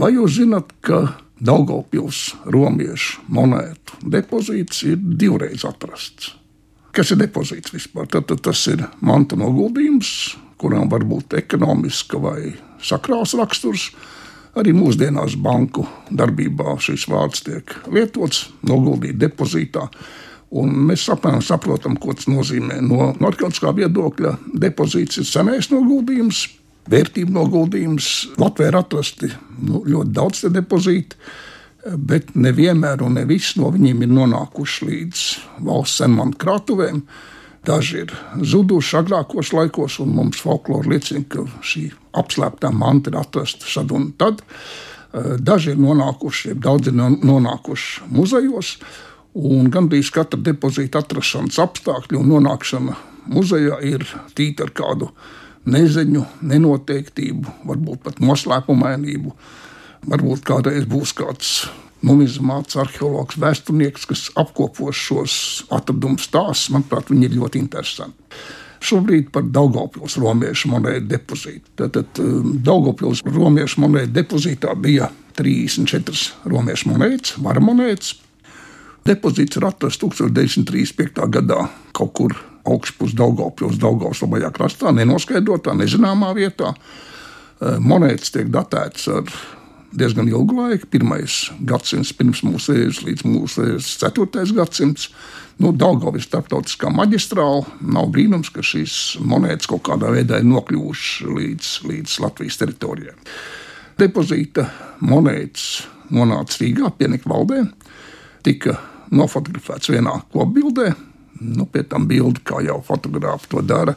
[0.00, 1.02] Vai jūs zināt, ka
[1.44, 6.30] Daugopils romiešu monētu depozīts ir divreiz atrasts?
[6.96, 8.08] Kas ir depozīts vispār?
[8.08, 10.12] Tad, tad tas ir manta noguldījums,
[10.60, 13.90] kuram var būt ekonomiska vai sakrāls raksturs.
[14.56, 19.84] Arī mūsdienās banku darbībā šis vārds tiek lietots, noguldīt depozītā.
[20.56, 22.80] Un mēs apmēram saprotam, ko tas nozīmē.
[22.82, 24.32] No narkotiskā viedokļa
[24.64, 26.46] depozīts ir senais noguldījums,
[26.90, 28.10] vērtību noguldījums.
[28.40, 29.30] Latvijā ir atrasti
[29.60, 31.18] nu, ļoti daudz depozītu,
[31.96, 35.24] bet nevienmēr un ne visi no viņiem ir nonākuši līdz
[35.66, 37.02] valsts senmanu krātuvēm.
[37.66, 43.68] Daži ir zuduši agrākos laikos, un mums folklore liecina, ka šī apslēptā manta ir atrasta
[43.68, 44.40] šad un tad.
[45.12, 48.76] Daži ir nonākuši, daudzi ir nonākuši muzejos,
[49.34, 52.96] un gandrīz katra depozīta atrašanas apstākļi un nonākšana
[53.30, 55.10] muzejā ir tīta ar kādu
[55.68, 59.34] neziņu, nenoteiktību, varbūt pat noslēpumainību.
[60.10, 61.50] Varbūt kādreiz būs kāds
[62.06, 65.34] numizmāts, arheologs, vēsturnieks, kas apkopos šos
[65.74, 66.70] atradumu stāstus.
[66.72, 68.40] Manuprāt, viņi ir ļoti interesanti.
[68.80, 71.74] Šobrīd par Daugopils romiešu monētu depozītu.
[71.82, 78.14] Tātad um, Daugopils romiešu monētu depozītā bija 34 romiešu monētas, vara monētas.
[79.04, 81.28] Depozīts ir atrasts 1935.
[81.36, 82.36] gadā kaut kur
[82.68, 86.74] augšpus Daugopils, Daugopils labajā krastā, nenoskaidrotā, nezināmā vietā.
[87.60, 89.32] Monētas tiek datētas ar
[89.92, 90.88] diezgan ilgu laiku.
[90.90, 94.46] Pirmais gadsimts pirms mūsu ēras līdz mūsu ēras 4.
[94.56, 95.10] gadsimts.
[95.60, 101.72] Nu, Daudzpusīgā starptautiskā maģistrāla nav brīnums, ka šīs monētas kaut kādā veidā ir nokļuvušas līdz,
[101.90, 103.12] līdz Latvijas teritorijai.
[104.00, 104.64] Depozīta
[105.04, 105.82] monētas
[106.16, 107.66] nonāca Rīgā, Pienika valdē,
[108.46, 108.78] tika
[109.12, 110.94] nofotografēts vienā kopbildē.
[111.40, 113.94] Nu, pie tam bildi, kā jau fotografi to dara,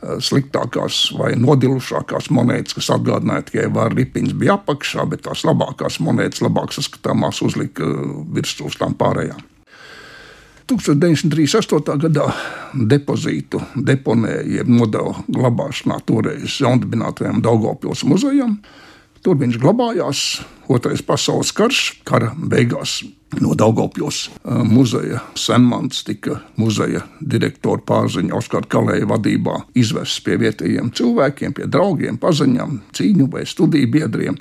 [0.00, 5.98] Eh, sliktākās vai nodilušākās monētas, kas atgādināja tikai vārdu ripiņas, bija apakšā, bet tās labākās
[6.00, 9.42] monētas, labāk saskatāmās, uzlika eh, virsū uz tām pārējām.
[10.70, 11.98] 1938.
[12.06, 12.30] gadā
[12.72, 18.56] depozītu deponēja, jeb nodeva glabāšanā toreiz jaundibinātajam Daugopils muzejam.
[19.20, 20.20] Tur viņš glabājās.
[20.70, 23.00] Otrais pasaules karš, kara beigās
[23.42, 24.28] no Daugopils
[24.66, 32.18] muzeja senmans tika muzeja direktora pārziņa Oskara Kalēja vadībā izvests pie vietējiem cilvēkiem, pie draugiem,
[32.22, 34.38] paziņām, cīņu vai studiju biedriem.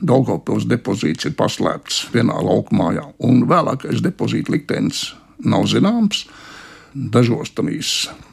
[0.00, 2.92] Daugopils depozīts ir paslēpts vienā laukumā,
[3.24, 5.10] un vēlākais depozīta liktenis
[5.44, 6.26] nav zināms.
[6.94, 7.52] Dažos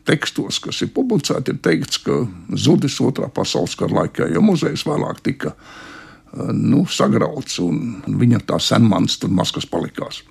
[0.07, 2.23] tekstos, kas ir publicēti, ir teikts, ka
[2.57, 8.59] zudis otrā pasaules kara laikā, jo muzejs vēlāk tika eh, nu, sagrauts un viņa tā
[8.59, 10.23] senmans tur maskas palikās.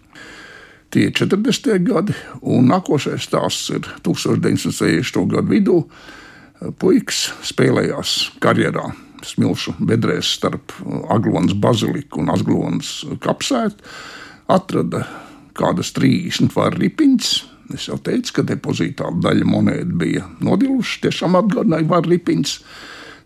[0.91, 1.83] Tie ir 40.
[1.83, 2.15] gadi,
[2.47, 5.27] un nākošais stāsts ir 1960.
[5.33, 5.81] gadu vidū.
[6.81, 8.87] Puikas spēlējās karjerā
[9.27, 10.73] smilšu bedrēs starp
[11.13, 13.83] Aglonas baziliku un Aglonas kapsētu,
[14.53, 15.03] atrada
[15.57, 17.33] kādas 30 varu ripiņas,
[17.75, 22.61] Es jau teicu, ka depozītā daļa monētu bija nodilušas, tiešām atgādināja ripiņas.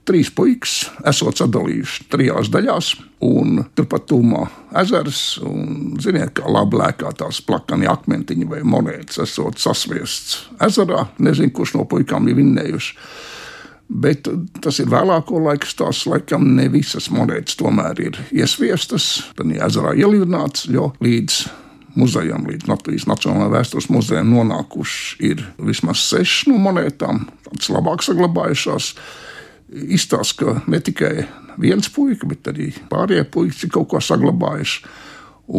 [0.09, 2.95] Trīs puikas esot sadalījuši trijās daļās,
[3.28, 4.47] un turpat tūmā
[4.81, 5.21] ezers.
[5.45, 11.05] Un, ziniet, kā labi lēkā tās plakani akmentiņi vai monētas, esot sasviests ezerā.
[11.21, 12.97] Nezinu, kurš no puikām ir vinnējuši.
[13.91, 14.28] Bet
[14.62, 16.09] tas ir vēlāko laiku stāsts.
[16.09, 21.43] Laikam ne visas monētas tomēr ir iesviestas, tad ezerā ielīdināts, jo līdz
[21.99, 28.95] muzejam, līdz Latvijas Nacionālajā vēstures muzejam nonākuši ir vismaz sešas no monētām, tādas labāk saglabājušās.
[29.71, 31.12] Izstāsta, ka ne tikai
[31.62, 34.83] viens puika, bet arī pārējie puikas ir kaut ko saglabājuši.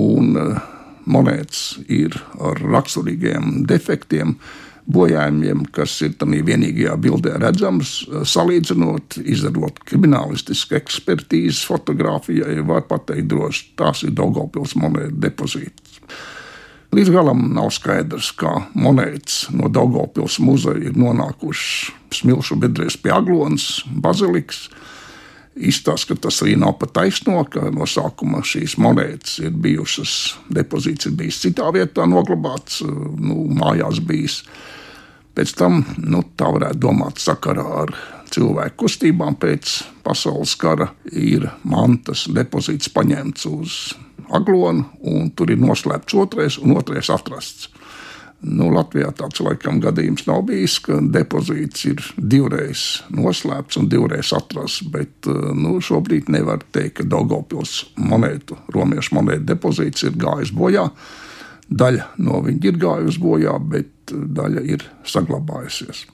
[0.02, 0.60] Un uh,
[1.06, 4.36] monētas ir ar raksturīgiem defektiem,
[4.92, 7.94] bojājumiem, kas ir tādā vienīgajā bildē redzams.
[8.28, 15.91] Salīdzinot, izdarot kriminālistisku ekspertīzi, fotografijai, var pateikt, droši tās ir Daugopils monētu depozīti.
[16.92, 23.86] Līdz galam nav skaidrs, kā monētas no Daugopils muzeja ir nonākušas smilšu bedrēs pie Aglonas
[23.88, 24.66] bazilikas.
[25.56, 30.14] Izstāsta, ka tas arī nav pa taisno, ka no sākuma šīs monētas ir bijušas,
[30.52, 34.42] depozīts ir bijis citā vietā noglabāts, nu, mājās bijis.
[35.36, 37.96] Pēc tam, nu, tā varētu domāt, sakarā ar
[38.32, 43.78] cilvēku kustībām pēc pasaules kara ir mantas depozīts paņemts uz
[44.32, 47.70] aglonu, un tur ir noslēpts otrais, un otrais atrasts.
[48.42, 54.82] Nu, Latvijā tāds laikam gadījums nav bijis, ka depozīts ir divreiz noslēpts un divreiz atrasts.
[54.90, 60.88] Bet nu, šobrīd nevar teikt, ka Daugopils monētu, romiešu monētu depozīts ir gājis bojā.
[61.70, 66.08] Daļa no viņa ir gājusi bojā, bet daļa ir saglabājusies.